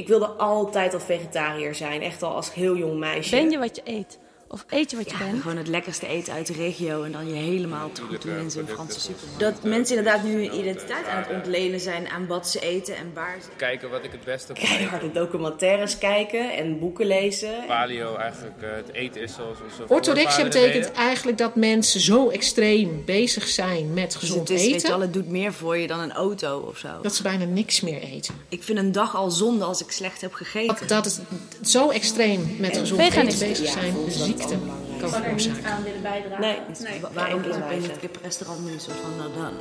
[0.00, 3.36] Ik wilde altijd al vegetariër zijn, echt al als heel jong meisje.
[3.36, 4.18] Ben je wat je eet?
[4.52, 5.42] Of eet je wat je Ja, bent?
[5.42, 8.50] gewoon het lekkerste eten uit de regio en dan je helemaal te goed doen in
[8.50, 9.40] zo'n Franse supermarkt.
[9.40, 13.10] Dat mensen inderdaad nu hun identiteit aan het ontlenen zijn aan wat ze eten en
[13.14, 13.48] waar ze...
[13.56, 17.50] kijken wat ik het beste van Keiharde documentaires kijken en boeken lezen.
[17.66, 23.02] paleo eigenlijk eh, het eten is zoals onze Orthorexia betekent eigenlijk dat mensen zo extreem
[23.04, 25.76] bezig zijn met Dus gezond het is, weet je eten, wel, het doet meer voor
[25.76, 26.88] je dan een auto of zo.
[27.02, 28.34] dat ze bijna niks meer eten.
[28.48, 30.76] Ik vind een dag al zonde als ik slecht heb gegeten.
[30.78, 33.94] Dat, dat het zo extreem met gezond eten bezig zijn,
[34.40, 34.58] ziekte
[35.00, 35.64] kan veroorzaken.
[35.64, 36.40] aan willen bijdragen.
[36.82, 39.52] Nee, Wa- Waarom is het in het kiprestaurant nu een soort van nou dan?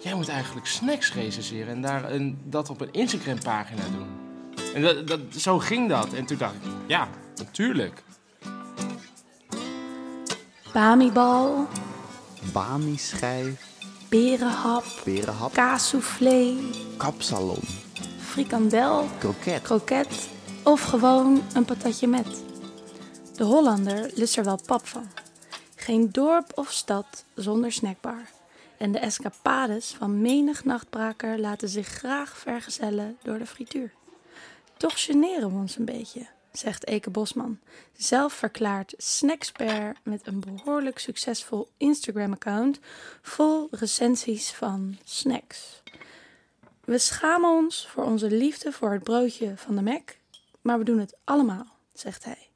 [0.00, 4.08] Jij moet eigenlijk snacks recenseren en daar een, dat op een Instagram-pagina doen.
[4.74, 6.12] En dat, dat, zo ging dat.
[6.12, 8.02] En toen dacht ik, ja, natuurlijk.
[10.72, 11.66] Bamibal,
[12.52, 13.60] Bami-schijf,
[14.08, 16.54] berenhap, perenhap, kaassoufflé,
[16.96, 17.58] kapsalon,
[18.20, 19.62] frikandel, kroket.
[19.62, 20.28] kroket
[20.62, 22.26] of gewoon een patatje met.
[23.40, 25.08] De Hollander lust er wel pap van.
[25.76, 28.30] Geen dorp of stad zonder snackbar.
[28.78, 33.92] En de escapades van menig nachtbraker laten zich graag vergezellen door de frituur.
[34.76, 37.58] Toch generen we ons een beetje, zegt Eke Bosman,
[37.96, 38.94] zelf verklaard
[40.02, 42.78] met een behoorlijk succesvol Instagram-account
[43.22, 45.82] vol recensies van snacks.
[46.84, 50.16] We schamen ons voor onze liefde voor het broodje van de Mac,
[50.60, 52.49] maar we doen het allemaal, zegt hij.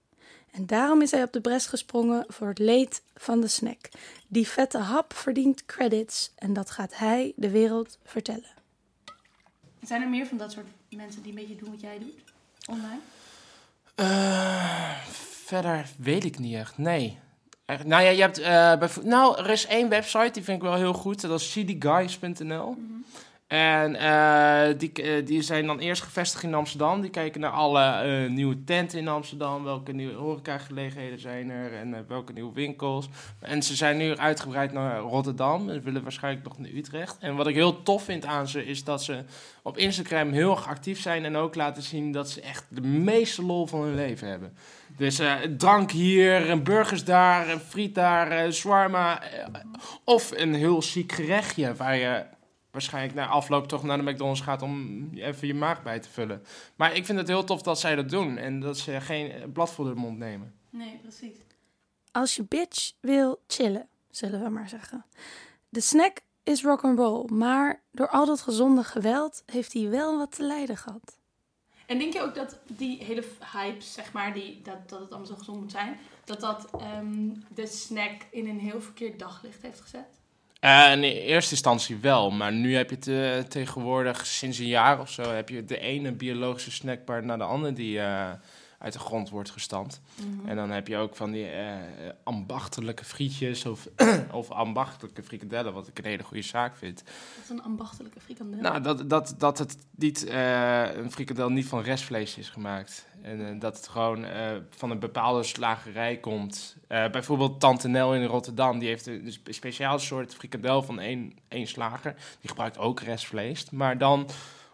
[0.55, 3.89] En daarom is hij op de bres gesprongen voor het leed van de snack.
[4.29, 8.51] Die vette hap verdient credits en dat gaat hij de wereld vertellen.
[9.83, 12.15] Zijn er meer van dat soort mensen die een beetje doen wat jij doet?
[12.67, 12.99] Online?
[13.95, 14.97] Eh,
[15.45, 17.19] verder weet ik niet echt, nee.
[17.65, 20.75] Echt, nou ja, je hebt eh, nou, er is één website, die vind ik wel
[20.75, 21.21] heel goed.
[21.21, 22.77] Dat is cdguys.nl.
[23.55, 27.01] En eh, die, eh, die zijn dan eerst gevestigd in Amsterdam.
[27.01, 29.65] Die kijken naar alle eh, nieuwe tenten in Amsterdam.
[29.65, 33.09] Welke nieuwe horecagelegenheden zijn er en welke nieuwe winkels.
[33.39, 35.71] En ze zijn nu uitgebreid naar Rotterdam.
[35.71, 37.17] En willen waarschijnlijk nog naar Utrecht.
[37.19, 39.25] En wat ik heel tof vind aan ze is dat ze
[39.63, 41.25] op Instagram heel erg actief zijn.
[41.25, 44.53] En ook laten zien dat ze echt de meeste lol van hun leven hebben.
[44.97, 49.17] Dus eh, drank hier, en burgers daar, friet daar, eh,
[50.05, 52.25] of een heel ziek gerechtje waar je
[52.75, 56.45] waarschijnlijk na afloop toch naar de McDonald's gaat om even je maag bij te vullen.
[56.77, 59.73] Maar ik vind het heel tof dat zij dat doen en dat ze geen blad
[59.73, 60.55] voor de mond nemen.
[60.71, 61.37] Nee, precies.
[62.13, 65.05] Als je bitch wil chillen, zullen we maar zeggen.
[65.69, 70.43] De snack is rock'n'roll, maar door al dat gezonde geweld heeft hij wel wat te
[70.43, 71.19] lijden gehad.
[71.87, 75.27] En denk je ook dat die hele hype, zeg maar, die, dat, dat het allemaal
[75.27, 79.81] zo gezond moet zijn, dat dat ehm, de snack in een heel verkeerd daglicht heeft
[79.81, 80.23] gezet?
[80.65, 85.01] Eh, in eerste instantie wel, maar nu heb je het eh, tegenwoordig sinds een jaar
[85.01, 88.31] of zo heb je de ene biologische snackbar naar de andere die eh,
[88.79, 90.01] uit de grond wordt gestampt.
[90.45, 91.77] En dan heb je ook van die eh,
[92.23, 93.89] ambachtelijke frietjes of,
[94.33, 97.03] of ambachtelijke frikadellen, wat ik een hele goede zaak vind.
[97.05, 98.61] Dat is een ambachtelijke frikandel.
[98.61, 103.07] Nou, dat, dat, dat het niet, eh, een frikadel niet van restvlees is gemaakt.
[103.25, 106.77] En eh, dat het gewoon eh, van een bepaalde slagerij komt.
[106.89, 111.33] Eh, bijvoorbeeld Tante Nel in Rotterdam, die heeft een spe- speciaal soort frikadel van één,
[111.49, 112.15] één slager.
[112.41, 114.29] Die gebruikt ook restvlees, maar dan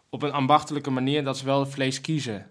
[0.09, 2.47] op een ambachtelijke manier dat ze wel het vlees kiezen.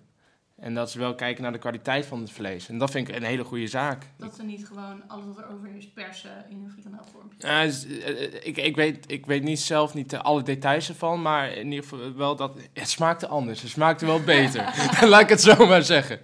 [0.59, 2.69] En dat ze wel kijken naar de kwaliteit van het vlees.
[2.69, 4.05] En dat vind ik een hele goede zaak.
[4.17, 7.29] Dat ze niet gewoon alles wat er over is persen in een frikandelvorm.
[7.37, 10.89] Ja, dus, eh, eh, ik, ik, weet, ik weet niet zelf niet eh, alle details
[10.89, 13.61] ervan, maar in ieder geval wel dat het smaakte anders.
[13.61, 14.73] Het smaakte wel beter.
[15.09, 16.19] Laat ik het zo maar zeggen.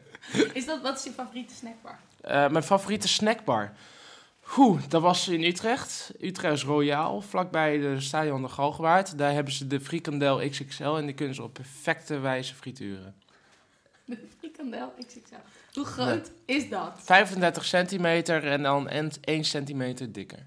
[0.53, 1.99] Is dat, wat is je favoriete snackbar?
[2.51, 3.73] Mijn favoriete snackbar.
[4.57, 6.11] Oeh, dat was in Utrecht.
[6.19, 9.17] Utrecht Royaal, vlakbij de stadion de Galgenwaard.
[9.17, 13.15] Daar hebben ze de frikandel XXL en die kunnen ze op perfecte wijze frituren.
[14.05, 15.35] De frikandel XXL.
[15.73, 16.91] Hoe groot is dat?
[16.97, 20.45] 35 centimeter en dan 1 centimeter dikker.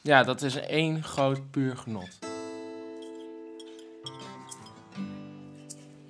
[0.00, 2.18] Ja, dat is één groot puur genot.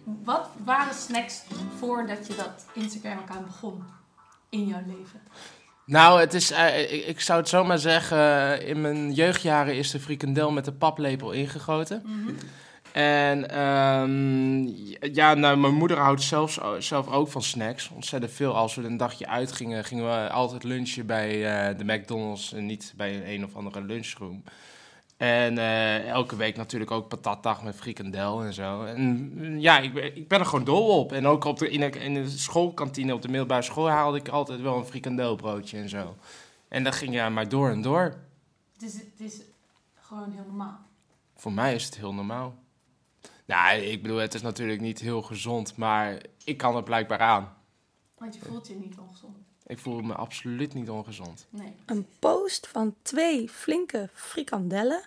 [0.05, 1.43] Wat waren snacks
[1.79, 3.85] voordat je dat Instagram-account begon
[4.49, 5.21] in jouw leven?
[5.85, 9.91] Nou, het is, eh, ik, ik zou het zomaar zeggen, eh, in mijn jeugdjaren is
[9.91, 12.03] de frikandel met de paplepel ingegoten.
[12.93, 14.67] En ehm,
[15.15, 17.89] ja, nou, mijn moeder houdt zelfs, zelf ook van snacks.
[17.89, 18.57] Ontzettend veel.
[18.57, 22.93] Als we een dagje uitgingen, gingen we altijd lunchen bij eh, de McDonald's en niet
[22.97, 24.43] bij een, een of andere lunchroom.
[25.17, 28.85] En eh, elke week natuurlijk ook patatdag met frikandel en zo.
[28.85, 31.13] En ja, ik ben, ik ben er gewoon dol op.
[31.13, 34.29] En ook op de, in, de, in de schoolkantine op de middelbare school haalde ik
[34.29, 36.17] altijd wel een frikandelbroodje en zo.
[36.69, 38.15] En dat ging ja maar door en door.
[38.73, 39.41] Het is, het is
[39.95, 40.79] gewoon heel normaal.
[41.37, 42.55] Voor mij is het heel normaal.
[43.49, 47.57] Nou, ik bedoel, het is natuurlijk niet heel gezond, maar ik kan het blijkbaar aan.
[48.19, 49.37] Want je voelt je niet ongezond.
[49.67, 51.47] Ik voel me absoluut niet ongezond.
[51.51, 51.73] Nee.
[51.87, 55.03] Een post van twee flinke frikandellen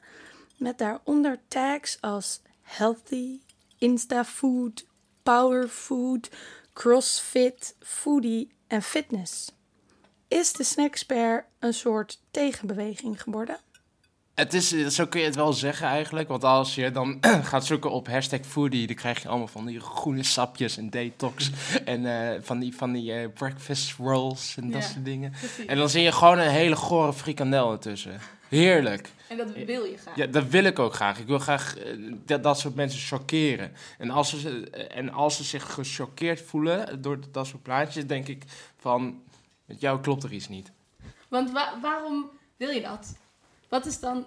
[0.58, 3.40] met daaronder tags als healthy,
[3.78, 4.86] instafood,
[5.24, 6.30] powerfood,
[6.74, 9.52] crossfit, foodie en fitness.
[10.28, 13.58] Is de snackspare een soort tegenbeweging geworden?
[14.42, 16.28] Het is, eh, zo kun je het wel zeggen eigenlijk.
[16.28, 17.18] Want als je dan
[17.52, 21.52] gaat zoeken op hashtag foodie, dan krijg je allemaal van die groene sapjes en detox.
[21.86, 25.32] en eh, van die, van die eh, breakfast rolls en dat Ja, soort dingen.
[25.32, 25.66] Precies.
[25.66, 28.20] En dan zie je gewoon een hele gore frikandel ertussen.
[28.50, 29.10] Heerlijk.
[29.28, 30.16] En dat wil je graag.
[30.16, 31.20] Ja, dat wil ik ook graag.
[31.20, 31.76] Ik wil graag
[32.26, 33.72] dat, dat soort mensen chockeren.
[33.98, 38.28] En als, ze, ze- en als ze zich gechoqueerd voelen door dat soort plaatjes, denk
[38.28, 38.44] ik
[38.78, 39.22] van,
[39.66, 40.72] met jou klopt er iets niet.
[41.28, 43.16] Want wa- waarom wil je dat?
[43.72, 44.26] Wat is dan...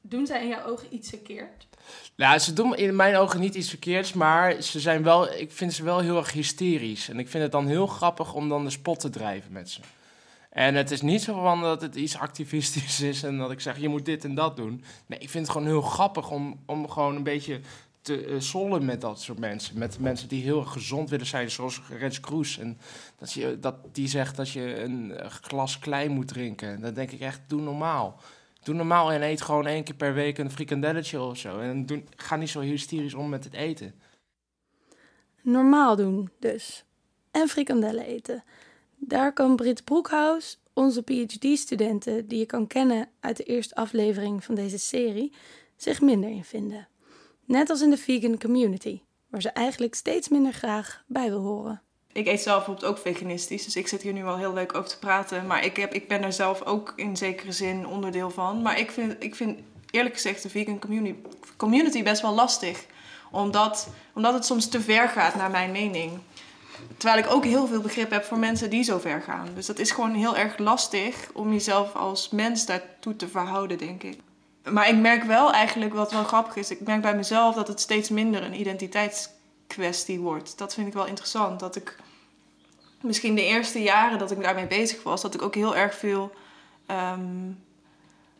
[0.00, 1.66] Doen zij in jouw ogen iets verkeerd?
[2.16, 5.72] Nou, ze doen in mijn ogen niet iets verkeerds, maar ze zijn wel, ik vind
[5.72, 7.08] ze wel heel erg hysterisch.
[7.08, 9.80] En ik vind het dan heel grappig om dan de spot te drijven met ze.
[10.50, 13.78] En het is niet zo van dat het iets activistisch is en dat ik zeg,
[13.78, 14.84] je moet dit en dat doen.
[15.06, 17.60] Nee, ik vind het gewoon heel grappig om, om gewoon een beetje
[18.02, 19.78] te uh, sollen met dat soort mensen.
[19.78, 22.58] Met mensen die heel gezond willen zijn, zoals Rens Kroes.
[22.58, 22.78] En
[23.18, 26.68] dat, je, dat die zegt dat je een eh, glas klein moet drinken.
[26.68, 28.20] En dan denk ik echt, doe normaal.
[28.62, 31.58] Doe normaal en eet gewoon één keer per week een frikandelletje of zo.
[31.58, 33.94] En doe, ga niet zo hysterisch om met het eten.
[35.42, 36.84] Normaal doen dus.
[37.30, 38.44] En frikandellen eten.
[38.96, 44.54] Daar kan Brit Broekhuis, onze PhD-studenten die je kan kennen uit de eerste aflevering van
[44.54, 45.32] deze serie,
[45.76, 46.88] zich minder in vinden.
[47.44, 51.82] Net als in de vegan community, waar ze eigenlijk steeds minder graag bij wil horen.
[52.12, 54.90] Ik eet zelf bijvoorbeeld ook veganistisch, dus ik zit hier nu wel heel leuk over
[54.90, 55.46] te praten.
[55.46, 58.62] Maar ik, heb, ik ben er zelf ook in zekere zin onderdeel van.
[58.62, 59.58] Maar ik vind, ik vind
[59.90, 60.78] eerlijk gezegd de vegan
[61.56, 62.84] community, best wel lastig.
[63.30, 66.18] Omdat, omdat het soms te ver gaat, naar mijn mening.
[66.96, 69.48] Terwijl ik ook heel veel begrip heb voor mensen die zo ver gaan.
[69.54, 74.02] Dus dat is gewoon heel erg lastig om jezelf als mens daartoe te verhouden, denk
[74.02, 74.18] ik.
[74.70, 77.80] Maar ik merk wel eigenlijk, wat wel grappig is, ik merk bij mezelf dat het
[77.80, 78.54] steeds minder een
[79.70, 80.58] identiteitskwestie wordt.
[80.58, 81.60] Dat vind ik wel interessant.
[81.60, 81.96] Dat ik
[83.00, 86.32] misschien de eerste jaren dat ik daarmee bezig was, dat ik ook heel erg veel
[86.86, 87.58] um,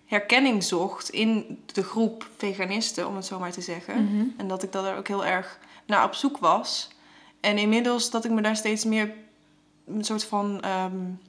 [0.07, 4.05] herkenning zocht in de groep veganisten, om het zo maar te zeggen.
[4.05, 4.27] Mhm.
[4.37, 6.89] En dat ik daar ook heel erg naar op zoek was.
[7.41, 9.13] En inmiddels dat ik me daar steeds meer
[9.87, 11.21] een soort van um,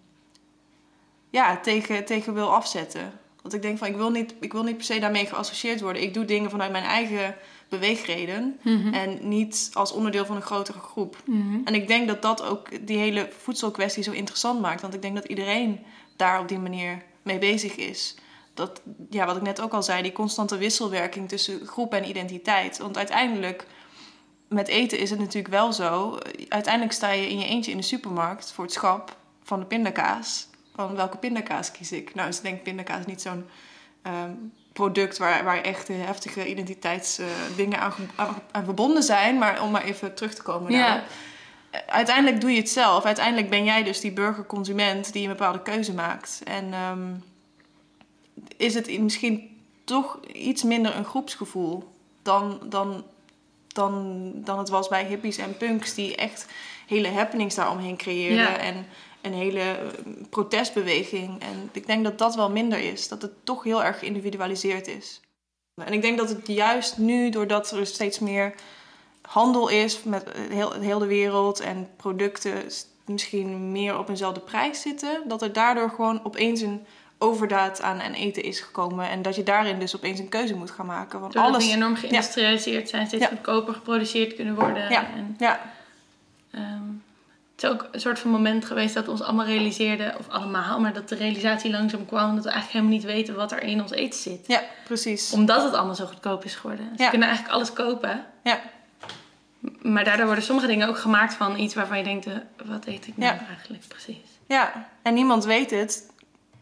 [1.29, 3.19] ja, tegen, tegen wil afzetten.
[3.41, 6.01] Want ik denk van ik wil, niet, ik wil niet per se daarmee geassocieerd worden.
[6.01, 7.35] Ik doe dingen vanuit mijn eigen
[7.71, 8.59] beweegreden.
[8.61, 8.93] Mhm.
[8.93, 11.17] En niet als onderdeel van een grotere groep.
[11.25, 11.59] Mhm.
[11.63, 14.81] En ik denk dat dat ook die hele voedselkwestie zo interessant maakt.
[14.81, 15.79] Want ik denk dat iedereen
[16.15, 18.15] daar op die manier mee bezig is.
[18.53, 22.77] Dat, ja, wat ik net ook al zei, die constante wisselwerking tussen groep en identiteit.
[22.77, 23.67] Want uiteindelijk,
[24.47, 26.17] met eten is het natuurlijk wel zo.
[26.47, 30.47] Uiteindelijk sta je in je eentje in de supermarkt voor het schap van de pindakaas.
[30.75, 32.15] Van welke pindakaas kies ik?
[32.15, 33.45] Nou, dus denk ik pindakaas niet zo'n
[34.07, 39.37] um, product waar, waar echt heftige identiteitsdingen aan, aan, aan, verbonden zijn.
[39.37, 40.87] Maar om maar even terug te komen Ja.
[40.87, 41.03] naar.
[41.87, 43.05] Uiteindelijk doe je het zelf.
[43.05, 46.41] Uiteindelijk ben jij dus die burgerconsument die een bepaalde keuze maakt.
[46.43, 47.23] En um,
[48.57, 53.03] is het misschien toch iets minder een groepsgevoel dan, dan,
[53.73, 56.47] dan, dan het was bij hippies en punks die echt
[56.87, 58.37] hele happenings daaromheen creëerden.
[58.37, 58.57] Ja.
[58.57, 58.85] En
[59.21, 59.87] een hele eh,
[60.29, 61.41] protestbeweging.
[61.41, 63.07] En ik denk dat dat wel minder is.
[63.07, 65.21] Dat het toch heel erg geïndividualiseerd is.
[65.75, 68.55] En ik denk dat het juist nu, doordat er steeds meer
[69.21, 72.63] handel is met heel, heel de wereld en producten
[73.05, 76.85] misschien meer op eenzelfde prijs zitten, dat er daardoor gewoon opeens een
[77.21, 79.09] overdaad aan en eten is gekomen.
[79.09, 81.19] En dat je daarin dus opeens een keuze moet gaan maken.
[81.19, 81.63] Want Doordat alles.
[81.63, 83.29] dingen enorm geïndustrialiseerd zijn, steeds Ja.
[83.29, 84.89] goedkoper geproduceerd kunnen worden.
[84.89, 85.05] Ja.
[85.15, 85.61] En, Ja,
[86.51, 86.63] ehm,
[87.55, 90.79] het is ook een soort van moment geweest dat we ons allemaal realiseerden, of allemaal,
[90.79, 93.81] maar dat de realisatie langzaam kwam dat we eigenlijk helemaal niet weten wat er in
[93.81, 94.47] ons eten zit.
[94.47, 95.31] ja, precies.
[95.33, 96.87] Omdat het allemaal zo goedkoop is geworden.
[96.89, 98.25] Dus we kunnen eigenlijk alles kopen.
[98.43, 98.59] Ja.
[99.81, 102.33] Maar daardoor worden sommige dingen ook gemaakt van iets waarvan je denkt, eh,
[102.65, 104.17] wat eet ik nou eigenlijk precies?
[104.47, 106.10] Ja, en niemand weet het.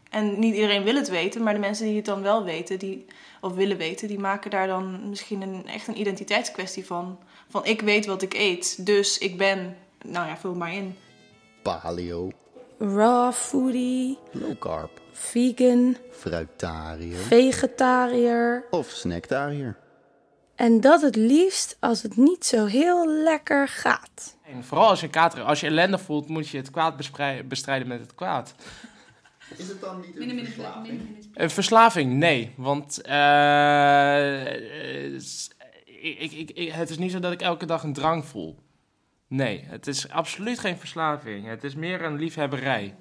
[0.09, 3.05] En niet iedereen wil het weten, maar de mensen die het dan wel weten, die,
[3.41, 7.19] of willen weten, die maken daar dan misschien een, echt een identiteitskwestie van.
[7.49, 10.95] Van ik weet wat ik eet, dus ik ben, nou ja, vul maar in.
[11.61, 12.31] Paleo,
[12.79, 18.65] Raw foodie, low carb, vegan, fruitariër vegetariër.
[18.69, 19.77] of snackariër.
[20.55, 24.37] En dat het liefst als het niet zo heel lekker gaat.
[24.45, 26.95] En vooral als je kater, als je ellende voelt, moet je het kwaad
[27.47, 28.53] bestrijden met het kwaad.
[29.58, 31.01] Is het dan niet een verslaving?
[31.34, 32.53] Een verslaving, nee.
[32.58, 32.94] Want
[35.18, 35.50] s-
[35.86, 38.60] ik, ik, ik- het is niet zo dat ik elke dag een drang voel.
[39.27, 41.48] Nee, het is absoluut geen verslaving.
[41.48, 42.96] Het is meer een liefhebberij.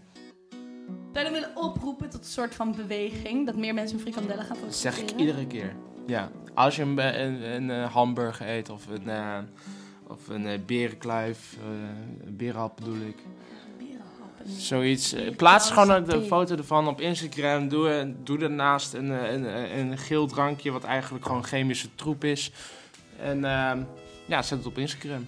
[1.12, 3.46] Zou je dan willen oproepen tot een soort van beweging?
[3.46, 4.92] Dat meer mensen frikandellen gaan Dat produceren?
[4.96, 5.74] zeg ik iedere keer.
[6.06, 9.10] Ja, als je een, een, een, eh, hamburger eet of een,
[10.06, 13.16] of een eh, berenkluif, eh, een berenhap bedoel ik.
[14.56, 15.12] Zoiets.
[15.12, 17.68] eh, Plaats gewoon een foto ervan op Instagram.
[17.68, 21.88] Doe, eh, doe daarnaast een, eh, een, een, een geel drankje, wat eigenlijk gewoon chemische
[21.94, 22.52] troep is.
[23.20, 23.78] En ehm,
[24.26, 25.26] ja, zet het op Instagram.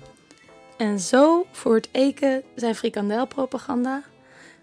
[0.77, 4.03] En zo voert Eke zijn frikandelpropaganda.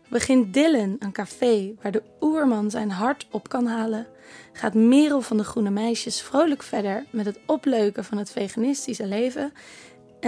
[0.10, 4.08] Begint Dylan een café waar de oerman zijn hart op kan halen.
[4.54, 9.54] Gaat Merel van de Groene Meisjes vrolijk verder met het opleuken van het veganistische leven.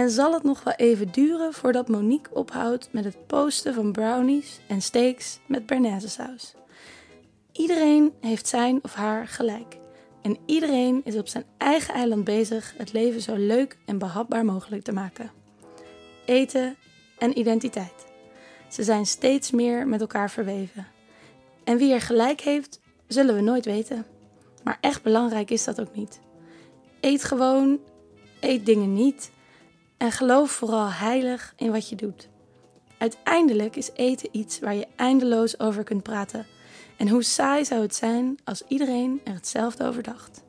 [0.00, 4.60] En zal het nog wel even duren voordat Monique ophoudt met het posten van brownies
[4.66, 6.54] en steaks met Bernaise saus.
[7.52, 9.76] Iedereen heeft zijn of haar gelijk.
[10.22, 14.82] En iedereen is op zijn eigen eiland bezig het leven zo leuk en behapbaar mogelijk
[14.82, 15.30] te maken
[16.24, 16.76] eten
[17.18, 18.06] en identiteit.
[18.68, 20.86] Ze zijn steeds meer met elkaar verweven.
[21.64, 24.06] En wie er gelijk heeft, zullen we nooit weten.
[24.64, 26.20] Maar echt belangrijk is dat ook niet.
[27.00, 27.78] Eet gewoon,
[28.40, 29.30] eet dingen niet
[30.00, 32.28] en geloof vooral heilig in wat je doet.
[32.98, 36.46] Uiteindelijk is eten iets waar je eindeloos over kunt praten.
[36.96, 40.42] En hoe saai zou het zijn als iedereen er hetzelfde over dacht.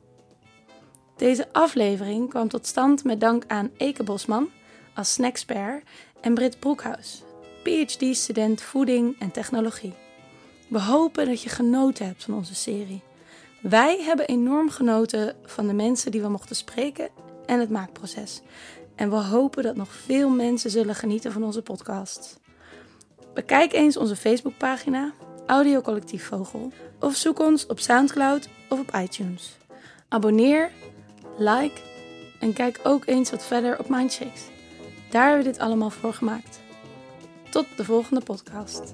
[1.16, 4.50] Deze aflevering kwam tot stand met dank aan Eke Bosman
[4.94, 5.84] als snackspert
[6.20, 7.22] en Britt Broekhuis,
[7.62, 9.94] PhD-student voeding en technologie.
[10.68, 13.02] We hopen dat je genoten hebt van onze serie.
[13.60, 17.08] Wij hebben enorm genoten van de mensen die we mochten spreken
[17.46, 18.42] en het maakproces.
[18.94, 22.40] En we hopen dat nog veel mensen zullen genieten van onze podcast.
[23.34, 25.12] Bekijk eens onze Facebookpagina,
[25.46, 29.56] Audiocollectief Vogel, of zoek ons op Soundcloud of op iTunes.
[30.08, 30.70] Abonneer,
[31.38, 31.80] like
[32.40, 34.42] en kijk ook eens wat verder op Mindshakes.
[35.10, 36.60] Daar hebben we dit allemaal voor gemaakt.
[37.50, 38.92] Tot de volgende podcast.